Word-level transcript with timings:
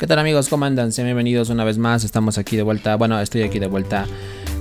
¿Qué 0.00 0.06
tal 0.06 0.18
amigos? 0.18 0.48
¿Cómo 0.48 0.64
andan? 0.64 0.92
Sean 0.92 1.08
bienvenidos 1.08 1.50
una 1.50 1.62
vez 1.62 1.76
más. 1.76 2.04
Estamos 2.04 2.38
aquí 2.38 2.56
de 2.56 2.62
vuelta. 2.62 2.96
Bueno, 2.96 3.20
estoy 3.20 3.42
aquí 3.42 3.58
de 3.58 3.66
vuelta 3.66 4.06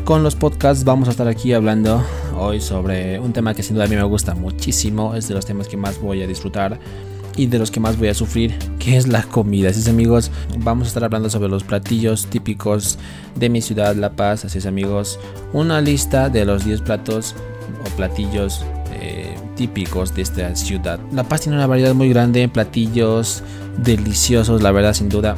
con 0.03 0.21
los 0.21 0.35
podcasts. 0.35 0.83
Vamos 0.83 1.07
a 1.07 1.11
estar 1.11 1.29
aquí 1.29 1.53
hablando 1.53 2.03
hoy 2.37 2.59
sobre 2.59 3.17
un 3.21 3.31
tema 3.31 3.53
que 3.53 3.63
sin 3.63 3.75
duda 3.75 3.85
a 3.85 3.87
mí 3.87 3.95
me 3.95 4.03
gusta 4.03 4.35
muchísimo. 4.35 5.15
Es 5.15 5.29
de 5.29 5.35
los 5.35 5.45
temas 5.45 5.69
que 5.69 5.77
más 5.77 5.97
voy 6.01 6.21
a 6.23 6.27
disfrutar 6.27 6.77
y 7.37 7.45
de 7.45 7.57
los 7.57 7.71
que 7.71 7.79
más 7.79 7.97
voy 7.97 8.09
a 8.09 8.13
sufrir, 8.13 8.53
que 8.79 8.97
es 8.97 9.07
la 9.07 9.23
comida. 9.23 9.69
Así 9.69 9.79
es 9.79 9.87
amigos, 9.87 10.29
vamos 10.57 10.87
a 10.87 10.89
estar 10.89 11.05
hablando 11.05 11.29
sobre 11.29 11.47
los 11.47 11.63
platillos 11.63 12.25
típicos 12.25 12.99
de 13.35 13.47
mi 13.47 13.61
ciudad, 13.61 13.95
La 13.95 14.09
Paz. 14.17 14.43
Así 14.43 14.57
es 14.57 14.65
amigos, 14.65 15.21
una 15.53 15.79
lista 15.79 16.27
de 16.27 16.43
los 16.43 16.65
10 16.65 16.81
platos 16.81 17.33
o 17.85 17.95
platillos 17.95 18.65
eh, 18.91 19.37
típicos 19.55 20.13
de 20.13 20.21
esta 20.23 20.53
ciudad. 20.57 20.99
La 21.13 21.23
Paz 21.23 21.43
tiene 21.43 21.55
una 21.55 21.67
variedad 21.67 21.93
muy 21.93 22.09
grande 22.09 22.41
en 22.41 22.49
platillos 22.49 23.41
deliciosos, 23.83 24.61
la 24.61 24.71
verdad, 24.71 24.93
sin 24.93 25.09
duda. 25.09 25.35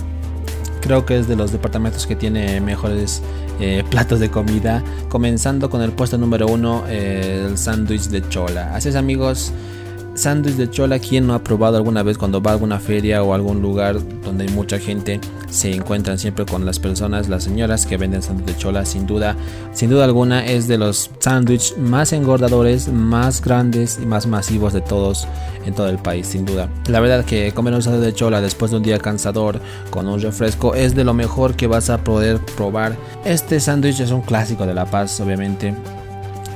Creo 0.81 1.05
que 1.05 1.19
es 1.19 1.27
de 1.27 1.35
los 1.35 1.51
departamentos 1.51 2.07
que 2.07 2.15
tiene 2.15 2.59
mejores 2.59 3.21
eh, 3.59 3.83
platos 3.89 4.19
de 4.19 4.29
comida. 4.31 4.83
Comenzando 5.09 5.69
con 5.69 5.81
el 5.81 5.91
puesto 5.91 6.17
número 6.17 6.47
uno, 6.47 6.85
el 6.87 7.57
sándwich 7.57 8.07
de 8.07 8.27
chola. 8.27 8.75
Así 8.75 8.89
es, 8.89 8.95
amigos. 8.95 9.53
Sándwich 10.13 10.55
de 10.55 10.69
chola, 10.69 10.99
¿quién 10.99 11.25
no 11.25 11.33
ha 11.33 11.43
probado 11.43 11.77
alguna 11.77 12.03
vez 12.03 12.17
cuando 12.17 12.41
va 12.41 12.51
a 12.51 12.53
alguna 12.53 12.79
feria 12.79 13.23
o 13.23 13.33
algún 13.33 13.61
lugar 13.61 13.95
donde 14.23 14.43
hay 14.43 14.49
mucha 14.49 14.77
gente? 14.77 15.21
Se 15.49 15.71
encuentran 15.73 16.19
siempre 16.19 16.45
con 16.45 16.65
las 16.65 16.79
personas, 16.79 17.29
las 17.29 17.45
señoras 17.45 17.85
que 17.85 17.95
venden 17.95 18.21
sándwich 18.21 18.47
de 18.47 18.57
chola, 18.57 18.85
sin 18.85 19.07
duda, 19.07 19.37
sin 19.73 19.89
duda 19.89 20.03
alguna 20.03 20.45
es 20.45 20.67
de 20.67 20.77
los 20.77 21.11
sándwiches 21.19 21.77
más 21.77 22.11
engordadores, 22.11 22.89
más 22.89 23.41
grandes 23.41 23.99
y 24.01 24.05
más 24.05 24.27
masivos 24.27 24.73
de 24.73 24.81
todos 24.81 25.27
en 25.65 25.73
todo 25.73 25.87
el 25.87 25.97
país, 25.97 26.27
sin 26.27 26.45
duda. 26.45 26.69
La 26.87 26.99
verdad 26.99 27.23
que 27.23 27.53
comer 27.53 27.73
un 27.73 27.81
sándwich 27.81 28.05
de 28.05 28.13
chola 28.13 28.41
después 28.41 28.71
de 28.71 28.77
un 28.77 28.83
día 28.83 28.99
cansador 28.99 29.61
con 29.91 30.07
un 30.09 30.19
refresco 30.19 30.75
es 30.75 30.93
de 30.93 31.05
lo 31.05 31.13
mejor 31.13 31.55
que 31.55 31.67
vas 31.67 31.89
a 31.89 32.03
poder 32.03 32.39
probar. 32.57 32.97
Este 33.23 33.61
sándwich 33.61 34.01
es 34.01 34.11
un 34.11 34.21
clásico 34.21 34.65
de 34.65 34.73
La 34.73 34.85
Paz, 34.85 35.19
obviamente. 35.21 35.73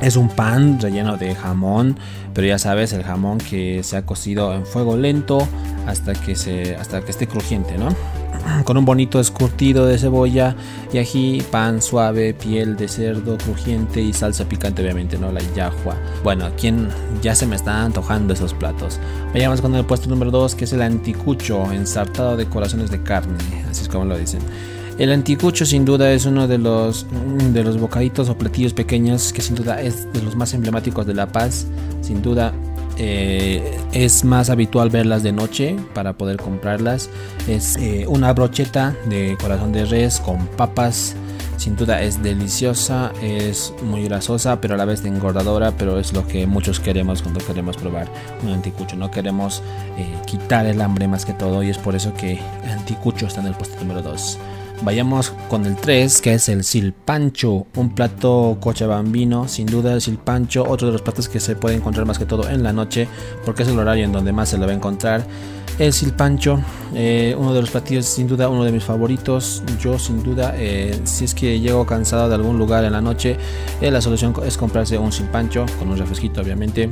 Es 0.01 0.15
un 0.17 0.29
pan 0.29 0.79
relleno 0.79 1.17
de 1.17 1.35
jamón, 1.35 1.97
pero 2.33 2.47
ya 2.47 2.59
sabes, 2.59 2.93
el 2.93 3.03
jamón 3.03 3.37
que 3.37 3.81
se 3.83 3.97
ha 3.97 4.05
cocido 4.05 4.53
en 4.53 4.65
fuego 4.65 4.97
lento 4.97 5.47
hasta 5.87 6.13
que, 6.13 6.35
se, 6.35 6.75
hasta 6.75 7.01
que 7.01 7.11
esté 7.11 7.27
crujiente, 7.27 7.77
¿no? 7.77 7.89
Con 8.65 8.77
un 8.77 8.85
bonito 8.85 9.19
escurtido 9.19 9.85
de 9.85 9.97
cebolla 9.97 10.55
y 10.91 10.97
ají, 10.97 11.41
pan 11.49 11.81
suave, 11.81 12.33
piel 12.33 12.75
de 12.75 12.87
cerdo 12.87 13.37
crujiente 13.37 14.01
y 14.01 14.13
salsa 14.13 14.45
picante, 14.45 14.81
obviamente, 14.81 15.17
¿no? 15.17 15.31
La 15.31 15.41
yahua. 15.55 15.95
Bueno, 16.23 16.49
quien 16.57 16.89
ya 17.21 17.33
se 17.33 17.47
me 17.47 17.55
están 17.55 17.85
antojando 17.85 18.33
esos 18.33 18.53
platos. 18.53 18.99
Vayamos 19.33 19.61
con 19.61 19.73
el 19.75 19.85
puesto 19.85 20.09
número 20.09 20.29
2, 20.31 20.55
que 20.55 20.65
es 20.65 20.73
el 20.73 20.81
anticucho, 20.81 21.71
ensartado 21.71 22.37
de 22.37 22.45
corazones 22.47 22.91
de 22.91 23.01
carne, 23.01 23.37
así 23.69 23.83
es 23.83 23.89
como 23.89 24.05
lo 24.05 24.17
dicen. 24.17 24.41
El 24.97 25.11
anticucho 25.11 25.65
sin 25.65 25.83
duda 25.83 26.11
es 26.13 26.25
uno 26.25 26.47
de 26.47 26.57
los, 26.57 27.05
de 27.51 27.63
los 27.63 27.77
bocaditos 27.77 28.29
o 28.29 28.37
platillos 28.37 28.73
pequeños 28.73 29.33
que 29.33 29.41
sin 29.41 29.55
duda 29.55 29.81
es 29.81 30.11
de 30.13 30.21
los 30.21 30.37
más 30.37 30.53
emblemáticos 30.53 31.05
de 31.05 31.13
La 31.13 31.27
Paz. 31.27 31.67
Sin 32.01 32.21
duda 32.21 32.53
eh, 32.97 33.77
es 33.91 34.23
más 34.23 34.49
habitual 34.49 34.89
verlas 34.89 35.21
de 35.21 35.33
noche 35.33 35.75
para 35.93 36.13
poder 36.13 36.37
comprarlas. 36.37 37.09
Es 37.47 37.75
eh, 37.75 38.05
una 38.07 38.31
brocheta 38.31 38.95
de 39.09 39.37
corazón 39.39 39.73
de 39.73 39.83
res 39.83 40.21
con 40.21 40.47
papas. 40.47 41.15
Sin 41.57 41.75
duda 41.75 42.01
es 42.01 42.21
deliciosa, 42.21 43.11
es 43.21 43.73
muy 43.81 44.03
grasosa, 44.03 44.59
pero 44.59 44.75
a 44.75 44.77
la 44.77 44.83
vez 44.83 45.03
engordadora, 45.05 45.71
pero 45.71 45.99
es 45.99 46.11
lo 46.11 46.27
que 46.27 46.45
muchos 46.45 46.81
queremos 46.81 47.21
cuando 47.21 47.39
queremos 47.45 47.77
probar 47.77 48.07
un 48.43 48.51
anticucho. 48.51 48.95
No 48.95 49.09
queremos 49.11 49.61
eh, 49.97 50.15
quitar 50.25 50.65
el 50.65 50.81
hambre 50.81 51.07
más 51.07 51.25
que 51.25 51.33
todo 51.33 51.63
y 51.63 51.69
es 51.69 51.77
por 51.77 51.95
eso 51.95 52.13
que 52.13 52.39
anticucho 52.69 53.27
está 53.27 53.41
en 53.41 53.47
el 53.47 53.55
puesto 53.55 53.77
número 53.79 54.01
2. 54.01 54.37
Vayamos 54.83 55.33
con 55.49 55.65
el 55.65 55.75
3, 55.75 56.21
que 56.21 56.33
es 56.33 56.49
el 56.49 56.63
silpancho, 56.63 57.65
un 57.75 57.95
plato 57.95 58.57
cochabambino, 58.59 59.47
sin 59.47 59.67
duda 59.67 59.93
el 59.93 60.01
silpancho, 60.01 60.63
otro 60.67 60.87
de 60.87 60.93
los 60.93 61.01
platos 61.01 61.29
que 61.29 61.39
se 61.39 61.55
puede 61.55 61.75
encontrar 61.75 62.05
más 62.05 62.19
que 62.19 62.25
todo 62.25 62.49
en 62.49 62.61
la 62.61 62.73
noche, 62.73 63.07
porque 63.45 63.63
es 63.63 63.69
el 63.69 63.79
horario 63.79 64.03
en 64.03 64.11
donde 64.11 64.31
más 64.31 64.49
se 64.49 64.57
lo 64.57 64.65
va 64.65 64.73
a 64.73 64.75
encontrar. 64.75 65.25
El 65.79 65.91
silpancho, 65.91 66.59
eh, 66.93 67.35
uno 67.37 67.53
de 67.53 67.61
los 67.61 67.69
platillos, 67.69 68.05
sin 68.05 68.27
duda 68.27 68.47
uno 68.47 68.63
de 68.63 68.71
mis 68.71 68.83
favoritos. 68.83 69.63
Yo 69.81 69.99
sin 69.99 70.23
duda, 70.23 70.53
eh, 70.55 70.99
si 71.03 71.25
es 71.25 71.33
que 71.33 71.59
llego 71.59 71.85
cansado 71.85 72.29
de 72.29 72.35
algún 72.35 72.57
lugar 72.57 72.85
en 72.85 72.93
la 72.93 73.01
noche, 73.01 73.37
eh, 73.81 73.91
la 73.91 74.01
solución 74.01 74.33
es 74.45 74.57
comprarse 74.57 74.97
un 74.97 75.11
silpancho, 75.11 75.65
con 75.79 75.89
un 75.89 75.97
refresquito 75.97 76.41
obviamente. 76.41 76.89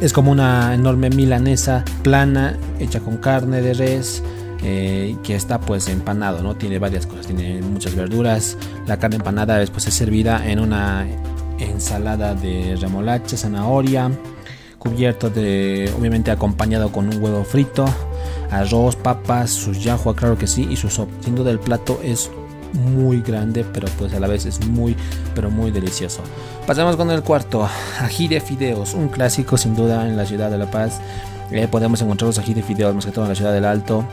Es 0.00 0.12
como 0.12 0.32
una 0.32 0.74
enorme 0.74 1.08
milanesa 1.10 1.84
plana, 2.02 2.58
hecha 2.80 2.98
con 2.98 3.18
carne 3.18 3.62
de 3.62 3.74
res 3.74 4.22
eh, 4.66 5.16
que 5.22 5.34
está 5.36 5.60
pues 5.60 5.88
empanado, 5.88 6.42
¿no? 6.42 6.56
Tiene 6.56 6.78
varias 6.78 7.06
cosas, 7.06 7.26
tiene 7.26 7.60
muchas 7.60 7.94
verduras. 7.94 8.56
La 8.86 8.98
carne 8.98 9.16
empanada 9.16 9.58
después 9.58 9.86
es 9.86 9.92
servida 9.92 10.48
en 10.48 10.58
una 10.58 11.06
ensalada 11.58 12.34
de 12.34 12.74
remolacha, 12.80 13.36
zanahoria, 13.36 14.10
cubierto 14.78 15.28
de, 15.28 15.92
obviamente 15.98 16.30
acompañado 16.30 16.90
con 16.90 17.08
un 17.08 17.22
huevo 17.22 17.44
frito, 17.44 17.84
arroz, 18.50 18.96
papas, 18.96 19.50
su 19.50 19.72
yahua, 19.72 20.16
claro 20.16 20.38
que 20.38 20.46
sí, 20.46 20.66
y 20.70 20.76
su 20.76 20.88
sopa. 20.88 21.12
Sin 21.22 21.34
duda 21.34 21.50
el 21.50 21.60
plato 21.60 22.00
es 22.02 22.30
muy 22.72 23.20
grande, 23.20 23.66
pero 23.70 23.86
pues 23.98 24.14
a 24.14 24.20
la 24.20 24.28
vez 24.28 24.46
es 24.46 24.66
muy, 24.66 24.96
pero 25.34 25.50
muy 25.50 25.72
delicioso. 25.72 26.22
Pasamos 26.66 26.96
con 26.96 27.10
el 27.10 27.22
cuarto, 27.22 27.68
ají 28.00 28.28
de 28.28 28.40
fideos, 28.40 28.94
un 28.94 29.08
clásico 29.08 29.58
sin 29.58 29.76
duda 29.76 30.08
en 30.08 30.16
la 30.16 30.24
ciudad 30.24 30.50
de 30.50 30.56
La 30.56 30.70
Paz. 30.70 31.02
Eh, 31.50 31.68
podemos 31.70 32.00
encontrar 32.00 32.28
los 32.28 32.38
ají 32.38 32.54
de 32.54 32.62
fideos 32.62 32.94
más 32.94 33.04
que 33.04 33.12
todo 33.12 33.26
en 33.26 33.28
la 33.28 33.36
ciudad 33.36 33.52
del 33.52 33.66
Alto 33.66 34.06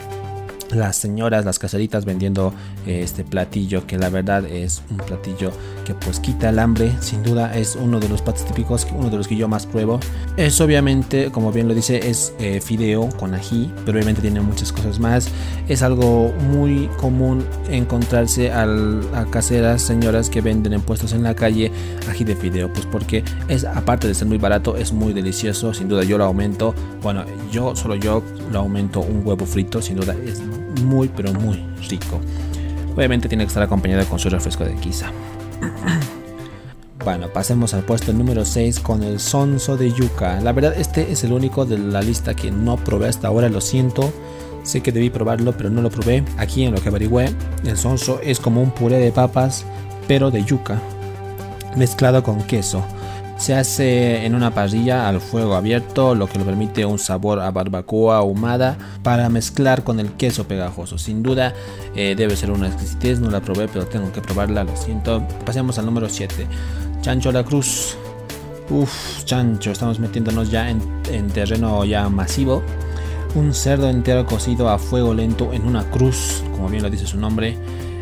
las 0.73 0.95
señoras, 0.95 1.45
las 1.45 1.59
caseritas 1.59 2.05
vendiendo 2.05 2.53
este 2.85 3.23
platillo 3.23 3.85
que 3.85 3.97
la 3.97 4.09
verdad 4.09 4.45
es 4.45 4.81
un 4.89 4.97
platillo 4.97 5.51
que 5.85 5.93
pues 5.93 6.19
quita 6.19 6.49
el 6.49 6.59
hambre, 6.59 6.91
sin 6.99 7.23
duda 7.23 7.55
es 7.57 7.75
uno 7.75 7.99
de 7.99 8.09
los 8.09 8.21
platos 8.21 8.45
típicos, 8.45 8.87
uno 8.95 9.09
de 9.09 9.17
los 9.17 9.27
que 9.27 9.35
yo 9.35 9.47
más 9.47 9.65
pruebo. 9.65 9.99
Es 10.37 10.59
obviamente, 10.61 11.31
como 11.31 11.51
bien 11.51 11.67
lo 11.67 11.73
dice, 11.73 12.09
es 12.09 12.33
eh, 12.39 12.61
fideo 12.61 13.09
con 13.17 13.33
ají, 13.33 13.71
pero 13.85 13.97
obviamente 13.97 14.21
tiene 14.21 14.41
muchas 14.41 14.71
cosas 14.71 14.99
más. 14.99 15.29
Es 15.67 15.81
algo 15.81 16.31
muy 16.51 16.89
común 16.97 17.45
encontrarse 17.69 18.51
a 18.51 19.25
caseras, 19.29 19.81
señoras 19.81 20.29
que 20.29 20.41
venden 20.41 20.73
en 20.73 20.81
puestos 20.81 21.13
en 21.13 21.23
la 21.23 21.35
calle 21.35 21.71
ají 22.09 22.23
de 22.23 22.35
fideo, 22.35 22.71
pues 22.71 22.85
porque 22.85 23.23
es 23.47 23.65
aparte 23.65 24.07
de 24.07 24.13
ser 24.13 24.27
muy 24.27 24.37
barato, 24.37 24.75
es 24.77 24.91
muy 24.93 25.13
delicioso, 25.13 25.73
sin 25.73 25.87
duda 25.87 26.03
yo 26.03 26.17
lo 26.17 26.25
aumento, 26.25 26.73
bueno, 27.01 27.25
yo 27.51 27.75
solo 27.75 27.95
yo 27.95 28.23
lo 28.51 28.59
aumento 28.59 29.01
un 29.01 29.25
huevo 29.25 29.45
frito, 29.45 29.81
sin 29.81 29.97
duda 29.97 30.15
es 30.25 30.41
muy 30.83 31.09
pero 31.09 31.33
muy 31.33 31.57
rico. 31.89 32.19
Obviamente 32.95 33.29
tiene 33.29 33.45
que 33.45 33.49
estar 33.49 33.63
acompañado 33.63 34.05
con 34.05 34.19
su 34.19 34.29
refresco 34.29 34.63
de 34.63 34.75
quizá. 34.75 35.11
Bueno, 37.03 37.29
pasemos 37.29 37.73
al 37.73 37.83
puesto 37.83 38.13
número 38.13 38.45
6 38.45 38.79
con 38.79 39.01
el 39.01 39.19
sonso 39.19 39.75
de 39.75 39.91
yuca. 39.91 40.39
La 40.41 40.51
verdad, 40.51 40.75
este 40.77 41.11
es 41.11 41.23
el 41.23 41.33
único 41.33 41.65
de 41.65 41.79
la 41.79 42.01
lista 42.01 42.35
que 42.35 42.51
no 42.51 42.77
probé 42.77 43.07
hasta 43.07 43.27
ahora, 43.27 43.49
lo 43.49 43.59
siento. 43.59 44.13
Sé 44.61 44.81
que 44.81 44.91
debí 44.91 45.09
probarlo, 45.09 45.57
pero 45.57 45.71
no 45.71 45.81
lo 45.81 45.89
probé. 45.89 46.23
Aquí 46.37 46.63
en 46.63 46.75
lo 46.75 46.81
que 46.81 46.89
averigüé, 46.89 47.33
el 47.65 47.75
sonso 47.75 48.19
es 48.21 48.39
como 48.39 48.61
un 48.61 48.69
puré 48.69 48.99
de 48.99 49.11
papas, 49.11 49.65
pero 50.07 50.29
de 50.29 50.43
yuca, 50.43 50.79
mezclado 51.75 52.21
con 52.21 52.43
queso. 52.43 52.85
Se 53.41 53.55
hace 53.55 54.23
en 54.23 54.35
una 54.35 54.53
parrilla 54.53 55.09
al 55.09 55.19
fuego 55.19 55.55
abierto, 55.55 56.13
lo 56.13 56.27
que 56.27 56.37
le 56.37 56.45
permite 56.45 56.85
un 56.85 56.99
sabor 56.99 57.39
a 57.39 57.49
barbacoa 57.49 58.17
ahumada 58.17 58.77
para 59.01 59.29
mezclar 59.29 59.83
con 59.83 59.99
el 59.99 60.11
queso 60.11 60.47
pegajoso. 60.47 60.99
Sin 60.99 61.23
duda 61.23 61.55
eh, 61.95 62.13
debe 62.15 62.35
ser 62.35 62.51
una 62.51 62.67
exquisitez, 62.67 63.19
no 63.19 63.31
la 63.31 63.41
probé, 63.41 63.67
pero 63.67 63.87
tengo 63.87 64.11
que 64.11 64.21
probarla, 64.21 64.63
lo 64.63 64.77
siento. 64.77 65.27
Pasemos 65.43 65.79
al 65.79 65.87
número 65.87 66.07
7. 66.07 66.45
Chancho 67.01 67.31
la 67.31 67.43
Cruz. 67.43 67.97
Uf, 68.69 69.23
chancho, 69.25 69.71
estamos 69.71 69.97
metiéndonos 69.97 70.51
ya 70.51 70.69
en 70.69 71.27
terreno 71.33 71.83
ya 71.83 72.09
masivo. 72.09 72.61
Un 73.33 73.55
cerdo 73.55 73.89
entero 73.89 74.27
cocido 74.27 74.69
a 74.69 74.77
fuego 74.77 75.15
lento 75.15 75.51
en 75.51 75.65
una 75.65 75.83
cruz, 75.85 76.43
como 76.51 76.69
bien 76.69 76.83
lo 76.83 76.91
dice 76.91 77.07
su 77.07 77.17
nombre 77.17 77.57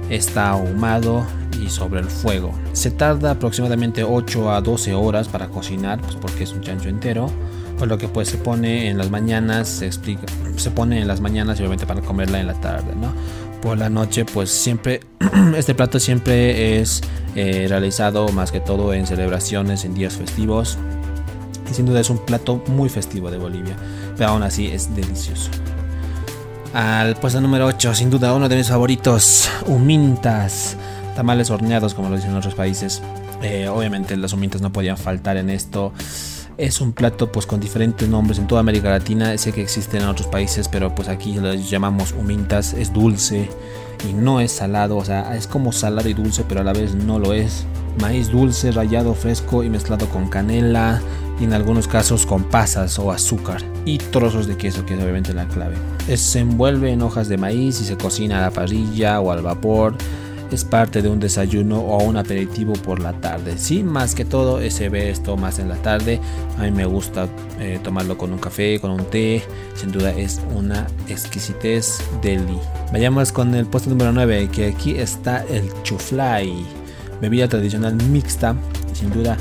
está 0.10 0.50
ahumado 0.50 1.24
y 1.62 1.70
sobre 1.70 2.00
el 2.00 2.08
fuego. 2.08 2.52
Se 2.74 2.92
tarda 2.92 3.32
aproximadamente 3.32 4.04
8 4.04 4.52
a 4.52 4.62
12 4.62 4.94
horas 4.94 5.28
para 5.28 5.50
cocinar, 5.50 6.00
pues 6.02 6.16
porque 6.16 6.44
es 6.44 6.54
un 6.54 6.62
chancho 6.62 6.90
entero. 6.90 7.30
Por 7.78 7.88
lo 7.88 7.98
que 7.98 8.08
pues 8.08 8.28
se 8.28 8.38
pone 8.38 8.90
en 8.90 8.98
las 8.98 9.10
mañanas, 9.10 9.70
se 9.70 9.86
explica, 9.86 10.24
se 10.58 10.72
pone 10.72 11.00
en 11.00 11.08
las 11.08 11.22
mañanas 11.22 11.58
y 11.58 11.62
obviamente 11.62 11.86
para 11.86 12.02
comerla 12.02 12.40
en 12.40 12.48
la 12.48 12.56
tarde, 12.56 12.94
¿no? 12.96 13.14
Por 13.62 13.78
la 13.78 13.90
noche 13.90 14.26
pues 14.26 14.50
siempre, 14.50 15.00
este 15.56 15.76
plato 15.76 16.00
siempre 16.00 16.80
es 16.80 17.02
eh, 17.36 17.68
realizado 17.70 18.28
más 18.30 18.52
que 18.52 18.60
todo 18.60 18.94
en 18.94 19.08
celebraciones, 19.08 19.86
en 19.86 19.94
días 19.94 20.16
festivos. 20.16 20.78
Y 21.70 21.74
sin 21.74 21.86
duda 21.86 22.02
es 22.02 22.10
un 22.10 22.18
plato 22.26 22.62
muy 22.68 22.90
festivo 22.90 23.32
de 23.32 23.38
Bolivia, 23.38 23.78
pero 24.18 24.32
aún 24.32 24.44
así 24.44 24.68
es 24.68 24.94
delicioso. 24.96 25.50
Al 26.74 27.16
puesto 27.16 27.42
número 27.42 27.66
8, 27.66 27.96
sin 27.96 28.10
duda 28.10 28.34
uno 28.34 28.48
de 28.48 28.56
mis 28.56 28.68
favoritos, 28.68 29.50
humintas, 29.66 30.78
tamales 31.20 31.50
horneados 31.50 31.96
como 31.96 32.08
lo 32.08 32.16
dicen 32.16 32.32
en 32.32 32.38
otros 32.38 32.56
países. 32.56 33.02
Eh, 33.42 33.68
obviamente 33.68 34.16
las 34.16 34.32
humintas 34.32 34.62
no 34.62 34.72
podían 34.72 34.96
faltar 34.96 35.36
en 35.36 35.50
esto. 35.50 35.92
Es 36.56 36.80
un 36.80 36.94
plato 36.94 37.30
pues 37.30 37.46
con 37.46 37.60
diferentes 37.60 38.08
nombres 38.08 38.40
en 38.40 38.48
toda 38.48 38.62
América 38.62 38.90
Latina. 38.90 39.38
Sé 39.38 39.52
que 39.52 39.62
existen 39.62 40.04
en 40.04 40.08
otros 40.08 40.30
países, 40.30 40.70
pero 40.70 40.96
pues 40.96 41.10
aquí 41.10 41.34
lo 41.34 41.54
llamamos 41.56 42.14
humintas. 42.14 42.72
Es 42.72 42.94
dulce 42.94 43.50
y 44.10 44.14
no 44.14 44.40
es 44.40 44.54
salado. 44.54 44.96
O 44.96 45.04
sea, 45.04 45.36
es 45.36 45.46
como 45.46 45.74
salado 45.74 46.08
y 46.08 46.14
dulce, 46.14 46.46
pero 46.48 46.62
a 46.62 46.64
la 46.64 46.72
vez 46.72 46.96
no 46.96 47.20
lo 47.20 47.34
es. 47.34 47.66
Maíz 48.00 48.32
dulce, 48.32 48.72
rallado 48.72 49.14
fresco 49.14 49.66
y 49.66 49.70
mezclado 49.70 50.08
con 50.08 50.30
canela 50.30 51.02
y 51.38 51.44
en 51.44 51.52
algunos 51.52 51.90
casos 51.90 52.26
con 52.26 52.46
pasas 52.46 52.98
o 52.98 53.12
azúcar 53.12 53.62
y 53.84 53.98
trozos 53.98 54.48
de 54.48 54.56
queso, 54.56 54.86
que 54.86 54.94
es 54.94 55.02
obviamente 55.02 55.34
la 55.34 55.50
clave. 55.50 55.76
se 56.16 56.40
envuelve 56.40 56.94
en 56.94 57.02
hojas 57.02 57.28
de 57.28 57.38
maíz 57.38 57.82
y 57.82 57.84
se 57.84 57.98
cocina 57.98 58.38
a 58.38 58.42
la 58.44 58.52
parrilla 58.52 59.20
o 59.20 59.32
al 59.32 59.42
vapor 59.42 59.98
es 60.52 60.66
parte 60.66 61.02
de 61.02 61.10
un 61.10 61.20
desayuno 61.20 61.80
o 61.80 62.04
un 62.04 62.18
aperitivo 62.18 62.74
por 62.74 63.00
la 63.00 63.14
tarde. 63.14 63.58
Sí, 63.58 63.84
más 63.84 64.16
que 64.16 64.26
todo 64.26 64.60
se 64.70 64.90
ve 64.90 65.10
esto 65.10 65.38
más 65.38 65.60
en 65.60 65.70
la 65.70 65.76
tarde. 65.76 66.20
A 66.58 66.64
mí 66.64 66.72
me 66.72 66.86
gusta 66.86 67.28
eh, 67.60 67.80
tomarlo 67.84 68.18
con 68.18 68.34
un 68.34 68.40
café, 68.40 68.80
con 68.80 68.92
un 68.92 69.06
té. 69.06 69.44
Sin 69.76 69.92
duda 69.92 70.12
es 70.12 70.42
una 70.56 70.88
exquisitez 71.08 72.00
deli. 72.22 72.58
Vayamos 72.92 73.32
con 73.32 73.54
el 73.56 73.66
puesto 73.66 73.90
número 73.90 74.12
9, 74.12 74.50
que 74.52 74.68
aquí 74.68 74.96
está 74.96 75.46
el 75.46 75.72
chuflay, 75.84 76.66
bebida 77.22 77.48
tradicional 77.48 77.96
mixta. 78.10 78.56
Sin 78.94 79.12
duda, 79.12 79.38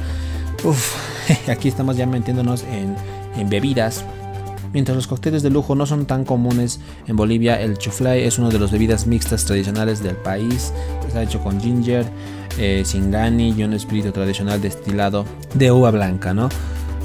aquí 1.49 1.69
estamos 1.69 1.97
ya 1.97 2.07
metiéndonos 2.07 2.65
en, 2.65 2.95
en 3.37 3.49
bebidas 3.49 4.05
Mientras 4.73 4.97
los 4.97 5.07
cócteles 5.07 5.43
de 5.43 5.51
lujo 5.51 5.75
no 5.75 5.87
son 5.87 6.07
tan 6.07 6.25
comunes 6.25 6.81
en 7.07 7.17
Bolivia, 7.17 7.61
el 7.61 7.79
chuflay 7.79 8.25
es 8.25 8.39
una 8.39 8.49
de 8.49 8.59
las 8.59 8.71
bebidas 8.71 9.07
mixtas 9.07 9.45
tradicionales 9.45 10.03
del 10.03 10.17
país. 10.17 10.73
Está 11.07 11.23
hecho 11.23 11.41
con 11.41 11.61
ginger, 11.61 12.07
eh, 12.59 12.85
y 12.93 13.63
un 13.63 13.73
espíritu 13.73 14.11
tradicional 14.11 14.61
destilado 14.61 15.25
de 15.55 15.71
uva 15.71 15.91
blanca, 15.91 16.35
¿no? 16.35 16.49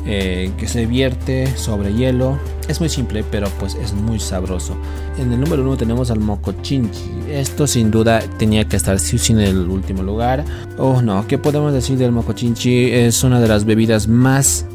Eh, 0.06 0.52
que 0.58 0.68
se 0.68 0.86
vierte 0.86 1.56
sobre 1.56 1.94
hielo. 1.94 2.38
Es 2.68 2.80
muy 2.80 2.90
simple, 2.90 3.24
pero 3.24 3.48
pues 3.60 3.76
es 3.76 3.94
muy 3.94 4.20
sabroso. 4.20 4.76
En 5.18 5.32
el 5.32 5.40
número 5.40 5.62
uno 5.62 5.78
tenemos 5.78 6.12
al 6.12 6.20
mocochinchi. 6.20 7.30
Esto 7.30 7.68
sin 7.68 7.92
duda 7.92 8.22
tenía 8.38 8.66
que 8.66 8.76
estar 8.76 9.00
sí 9.00 9.18
en 9.32 9.40
el 9.40 9.70
último 9.70 10.04
lugar. 10.04 10.44
Oh 10.78 11.02
no, 11.02 11.26
¿qué 11.28 11.38
podemos 11.38 11.72
decir 11.72 11.98
del 11.98 12.12
mocochinchi? 12.12 12.92
Es 12.92 13.24
una 13.24 13.40
de 13.40 13.48
las 13.48 13.64
bebidas 13.64 14.08
más, 14.08 14.66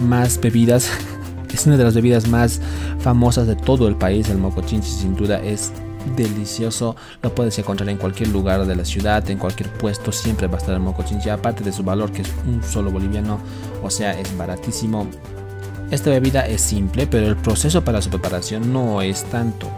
más 0.00 0.40
bebidas 0.40 0.90
es 1.56 1.66
una 1.66 1.76
de 1.76 1.84
las 1.84 1.94
bebidas 1.94 2.28
más 2.28 2.60
famosas 2.98 3.46
de 3.46 3.56
todo 3.56 3.88
el 3.88 3.96
país. 3.96 4.28
El 4.28 4.38
mocochinchi 4.38 4.88
sin 4.88 5.14
duda 5.14 5.40
es 5.40 5.72
delicioso. 6.16 6.96
Lo 7.22 7.34
puedes 7.34 7.58
encontrar 7.58 7.88
en 7.88 7.98
cualquier 7.98 8.28
lugar 8.28 8.66
de 8.66 8.76
la 8.76 8.84
ciudad, 8.84 9.28
en 9.30 9.38
cualquier 9.38 9.70
puesto. 9.70 10.12
Siempre 10.12 10.46
va 10.46 10.56
a 10.56 10.58
estar 10.58 10.74
el 10.74 10.80
mocochinchi. 10.80 11.28
Aparte 11.30 11.64
de 11.64 11.72
su 11.72 11.82
valor 11.82 12.12
que 12.12 12.22
es 12.22 12.32
un 12.46 12.62
solo 12.62 12.90
boliviano. 12.90 13.38
O 13.82 13.90
sea, 13.90 14.18
es 14.18 14.36
baratísimo. 14.36 15.06
Esta 15.90 16.10
bebida 16.10 16.46
es 16.46 16.62
simple, 16.62 17.06
pero 17.06 17.26
el 17.26 17.36
proceso 17.36 17.84
para 17.84 18.00
su 18.00 18.08
preparación 18.08 18.72
no 18.72 19.02
es 19.02 19.24
tanto. 19.24 19.68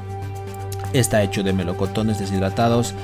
Está 0.93 1.23
hecho 1.25 1.43
de 1.43 1.53
melocotones 1.53 2.20
deshidratados 2.20 2.94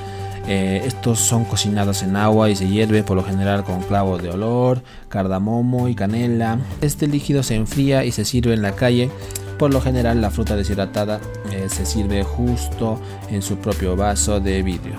eh, 0.47 0.81
estos 0.85 1.19
son 1.19 1.45
cocinados 1.45 2.01
en 2.03 2.15
agua 2.15 2.49
y 2.49 2.55
se 2.55 2.67
hierve 2.67 3.03
por 3.03 3.15
lo 3.15 3.23
general 3.23 3.63
con 3.63 3.81
clavos 3.81 4.21
de 4.21 4.29
olor, 4.29 4.81
cardamomo 5.09 5.87
y 5.87 5.95
canela. 5.95 6.59
Este 6.81 7.07
líquido 7.07 7.43
se 7.43 7.55
enfría 7.55 8.03
y 8.05 8.11
se 8.11 8.25
sirve 8.25 8.53
en 8.53 8.61
la 8.61 8.73
calle. 8.73 9.09
Por 9.57 9.71
lo 9.71 9.81
general 9.81 10.21
la 10.21 10.31
fruta 10.31 10.55
deshidratada 10.55 11.19
eh, 11.51 11.67
se 11.69 11.85
sirve 11.85 12.23
justo 12.23 12.99
en 13.29 13.41
su 13.41 13.57
propio 13.57 13.95
vaso 13.95 14.39
de 14.39 14.63
vidrio. 14.63 14.95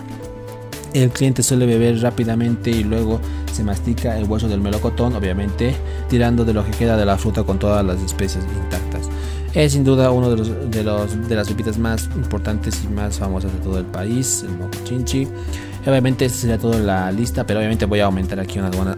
El 0.95 1.11
cliente 1.11 1.43
suele 1.43 1.67
beber 1.67 2.01
rápidamente 2.01 2.71
y 2.71 2.85
luego 2.85 3.19
se 3.53 3.65
mastica 3.65 4.17
el 4.19 4.25
hueso 4.25 4.49
del 4.49 4.61
melocotón, 4.61 5.17
obviamente 5.17 5.75
tirando 6.09 6.45
de 6.45 6.53
lo 6.53 6.65
que 6.65 6.71
queda 6.73 6.97
de 6.97 7.07
la 7.07 7.17
fruta 7.17 7.43
con 7.45 7.59
todas 7.59 7.85
las 7.85 8.01
especies 8.01 8.45
intactas. 8.65 9.09
Es 9.55 9.73
sin 9.73 9.85
duda 9.85 10.11
uno 10.11 10.31
de, 10.31 10.37
los, 10.37 10.71
de, 10.71 10.83
los, 10.83 11.29
de 11.29 11.35
las 11.35 11.49
bebidas 11.49 11.77
más 11.77 12.09
importantes 12.17 12.83
y 12.85 12.89
más 12.89 13.19
famosas 13.19 13.53
de 13.53 13.59
todo 13.59 13.79
el 13.79 13.85
país, 13.85 14.45
el 14.47 14.57
mocochinchi. 14.57 15.29
Obviamente 15.85 16.25
este 16.25 16.39
sería 16.39 16.59
toda 16.59 16.79
la 16.79 17.11
lista, 17.11 17.45
pero 17.45 17.59
obviamente 17.59 17.87
voy 17.87 18.01
a 18.01 18.05
aumentar 18.05 18.39
aquí 18.39 18.61
algunos, 18.61 18.97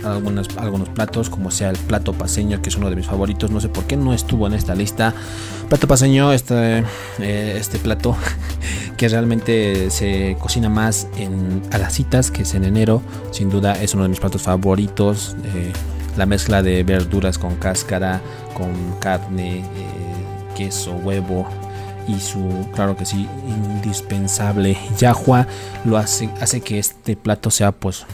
algunos 0.56 0.88
platos, 0.90 1.30
como 1.30 1.50
sea 1.50 1.70
el 1.70 1.78
plato 1.78 2.12
paseño, 2.12 2.60
que 2.60 2.68
es 2.68 2.76
uno 2.76 2.90
de 2.90 2.96
mis 2.96 3.06
favoritos. 3.06 3.50
No 3.50 3.60
sé 3.60 3.68
por 3.68 3.84
qué 3.84 3.96
no 3.96 4.12
estuvo 4.12 4.46
en 4.46 4.52
esta 4.52 4.74
lista. 4.74 5.14
Plato 5.68 5.88
paseño, 5.88 6.32
este, 6.32 6.84
eh, 7.20 7.56
este 7.58 7.78
plato 7.78 8.16
que 8.98 9.08
realmente 9.08 9.90
se 9.90 10.36
cocina 10.38 10.68
más 10.68 11.08
en, 11.16 11.62
a 11.72 11.78
las 11.78 11.94
citas, 11.94 12.30
que 12.30 12.42
es 12.42 12.54
en 12.54 12.64
enero. 12.64 13.00
Sin 13.30 13.48
duda 13.48 13.72
es 13.80 13.94
uno 13.94 14.02
de 14.02 14.10
mis 14.10 14.20
platos 14.20 14.42
favoritos. 14.42 15.36
Eh, 15.46 15.72
la 16.18 16.26
mezcla 16.26 16.62
de 16.62 16.84
verduras 16.84 17.38
con 17.38 17.56
cáscara, 17.56 18.20
con 18.54 19.00
carne. 19.00 19.60
Eh, 19.60 20.13
queso, 20.54 20.92
huevo 20.92 21.46
y 22.06 22.20
su, 22.20 22.66
claro 22.74 22.96
que 22.96 23.06
sí, 23.06 23.28
indispensable 23.48 24.76
yahua 24.98 25.46
lo 25.84 25.96
hace, 25.96 26.28
hace 26.40 26.60
que 26.60 26.78
este 26.78 27.16
plato 27.16 27.50
sea 27.50 27.72
pues 27.72 28.04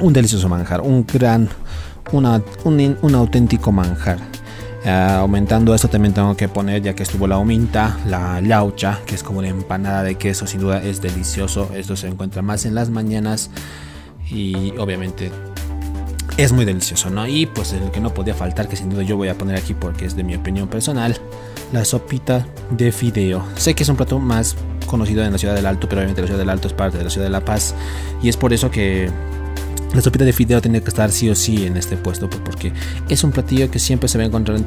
un 0.00 0.12
delicioso 0.12 0.48
manjar, 0.48 0.80
un 0.80 1.06
gran, 1.06 1.48
una, 2.12 2.42
un, 2.64 3.14
auténtico 3.14 3.72
manjar. 3.72 4.18
Ah, 4.84 5.18
aumentando 5.18 5.74
esto 5.74 5.88
también 5.88 6.14
tengo 6.14 6.34
que 6.36 6.48
poner, 6.48 6.80
ya 6.80 6.94
que 6.94 7.02
estuvo 7.02 7.26
la 7.26 7.36
huminta, 7.36 7.98
la 8.06 8.40
laucha, 8.40 9.00
que 9.04 9.14
es 9.14 9.22
como 9.22 9.40
una 9.40 9.48
empanada 9.48 10.02
de 10.02 10.14
queso, 10.14 10.46
sin 10.46 10.60
duda 10.60 10.82
es 10.82 11.02
delicioso. 11.02 11.68
Esto 11.74 11.96
se 11.96 12.08
encuentra 12.08 12.40
más 12.40 12.64
en 12.64 12.74
las 12.74 12.88
mañanas 12.88 13.50
y 14.30 14.72
obviamente 14.78 15.30
es 16.44 16.52
muy 16.52 16.64
delicioso, 16.64 17.10
¿no? 17.10 17.26
Y 17.26 17.44
pues 17.44 17.72
el 17.74 17.90
que 17.90 18.00
no 18.00 18.14
podía 18.14 18.34
faltar, 18.34 18.66
que 18.66 18.74
sin 18.74 18.88
duda 18.88 19.02
yo 19.02 19.16
voy 19.16 19.28
a 19.28 19.36
poner 19.36 19.56
aquí 19.56 19.74
porque 19.74 20.06
es 20.06 20.16
de 20.16 20.24
mi 20.24 20.34
opinión 20.34 20.68
personal, 20.68 21.16
la 21.70 21.84
sopita 21.84 22.46
de 22.70 22.92
fideo. 22.92 23.44
Sé 23.56 23.74
que 23.74 23.82
es 23.82 23.88
un 23.90 23.96
plato 23.96 24.18
más 24.18 24.56
conocido 24.86 25.22
en 25.22 25.32
la 25.32 25.38
ciudad 25.38 25.54
del 25.54 25.66
Alto, 25.66 25.86
pero 25.86 26.00
obviamente 26.00 26.22
la 26.22 26.28
ciudad 26.28 26.38
del 26.38 26.48
Alto 26.48 26.68
es 26.68 26.74
parte 26.74 26.96
de 26.96 27.04
la 27.04 27.10
ciudad 27.10 27.26
de 27.26 27.30
La 27.30 27.44
Paz. 27.44 27.74
Y 28.22 28.30
es 28.30 28.38
por 28.38 28.54
eso 28.54 28.70
que 28.70 29.10
la 29.94 30.00
sopita 30.00 30.24
de 30.24 30.32
fideo 30.32 30.62
tiene 30.62 30.80
que 30.82 30.88
estar 30.88 31.12
sí 31.12 31.28
o 31.28 31.34
sí 31.34 31.66
en 31.66 31.76
este 31.76 31.98
puesto, 31.98 32.30
pues, 32.30 32.40
porque 32.42 32.72
es 33.10 33.22
un 33.22 33.32
platillo 33.32 33.70
que 33.70 33.78
siempre 33.78 34.08
se 34.08 34.16
va 34.16 34.24
a 34.24 34.28
encontrar 34.28 34.56
en, 34.56 34.64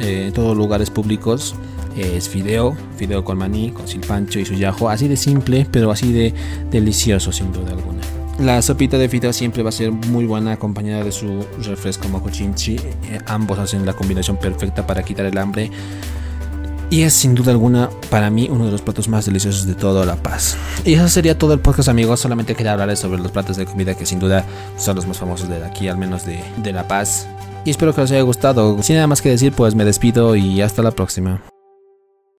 eh, 0.00 0.30
todos 0.32 0.48
los 0.48 0.56
lugares 0.56 0.90
públicos. 0.90 1.56
Es 1.96 2.28
fideo, 2.28 2.76
fideo 2.96 3.24
con 3.24 3.38
maní, 3.38 3.70
con 3.70 3.88
silpancho 3.88 4.38
y 4.38 4.44
su 4.44 4.54
yajo, 4.54 4.88
así 4.88 5.08
de 5.08 5.16
simple, 5.16 5.66
pero 5.70 5.90
así 5.90 6.12
de 6.12 6.32
delicioso 6.70 7.32
sin 7.32 7.50
duda 7.52 7.72
alguna. 7.72 8.02
La 8.38 8.60
sopita 8.60 8.98
de 8.98 9.08
fideo 9.08 9.32
siempre 9.32 9.62
va 9.62 9.70
a 9.70 9.72
ser 9.72 9.90
muy 9.90 10.26
buena 10.26 10.52
acompañada 10.52 11.02
de 11.02 11.12
su 11.12 11.46
refresco 11.64 12.08
mocochinchi. 12.08 12.76
Eh, 12.76 13.18
ambos 13.26 13.58
hacen 13.58 13.86
la 13.86 13.94
combinación 13.94 14.36
perfecta 14.36 14.86
para 14.86 15.02
quitar 15.02 15.24
el 15.24 15.38
hambre. 15.38 15.70
Y 16.90 17.02
es 17.02 17.14
sin 17.14 17.34
duda 17.34 17.50
alguna 17.50 17.90
para 18.10 18.30
mí 18.30 18.48
uno 18.50 18.66
de 18.66 18.72
los 18.72 18.82
platos 18.82 19.08
más 19.08 19.24
deliciosos 19.26 19.66
de 19.66 19.74
toda 19.74 20.04
La 20.04 20.16
Paz. 20.16 20.56
Y 20.84 20.94
eso 20.94 21.08
sería 21.08 21.36
todo 21.36 21.54
el 21.54 21.60
podcast 21.60 21.88
amigos. 21.88 22.20
Solamente 22.20 22.54
quería 22.54 22.72
hablarles 22.72 22.98
sobre 22.98 23.20
los 23.20 23.32
platos 23.32 23.56
de 23.56 23.64
comida 23.64 23.94
que 23.94 24.04
sin 24.04 24.20
duda 24.20 24.44
son 24.76 24.96
los 24.96 25.06
más 25.06 25.16
famosos 25.16 25.48
de 25.48 25.64
aquí, 25.64 25.88
al 25.88 25.96
menos 25.96 26.26
de, 26.26 26.38
de 26.62 26.72
La 26.72 26.86
Paz. 26.86 27.26
Y 27.64 27.70
espero 27.70 27.94
que 27.94 28.02
les 28.02 28.12
haya 28.12 28.22
gustado. 28.22 28.80
Sin 28.82 28.96
nada 28.96 29.08
más 29.08 29.22
que 29.22 29.30
decir, 29.30 29.52
pues 29.52 29.74
me 29.74 29.84
despido 29.84 30.36
y 30.36 30.60
hasta 30.60 30.82
la 30.82 30.92
próxima. 30.92 31.42